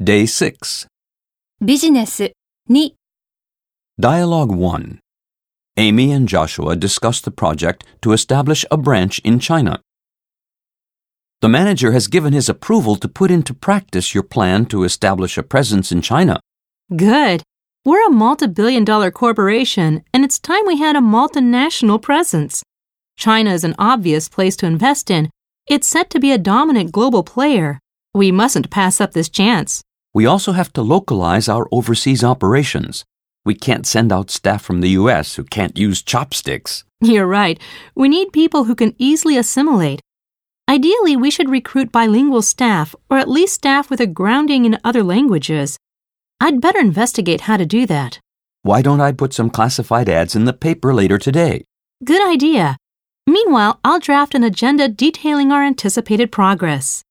[0.00, 0.88] Day 6.
[1.62, 2.32] ビジネス
[2.68, 2.94] 2
[3.98, 4.98] Dialogue 1.
[5.76, 9.80] Amy and Joshua discuss the project to establish a branch in China.
[11.40, 15.44] The manager has given his approval to put into practice your plan to establish a
[15.44, 16.40] presence in China.
[16.94, 17.44] Good.
[17.84, 22.64] We're a multi billion dollar corporation, and it's time we had a multinational presence.
[23.16, 25.30] China is an obvious place to invest in.
[25.68, 27.78] It's set to be a dominant global player.
[28.14, 29.82] We mustn't pass up this chance.
[30.14, 33.04] We also have to localize our overseas operations.
[33.44, 35.34] We can't send out staff from the U.S.
[35.34, 36.84] who can't use chopsticks.
[37.00, 37.60] You're right.
[37.96, 40.00] We need people who can easily assimilate.
[40.68, 45.02] Ideally, we should recruit bilingual staff, or at least staff with a grounding in other
[45.02, 45.76] languages.
[46.40, 48.20] I'd better investigate how to do that.
[48.62, 51.64] Why don't I put some classified ads in the paper later today?
[52.04, 52.76] Good idea.
[53.26, 57.02] Meanwhile, I'll draft an agenda detailing our anticipated progress.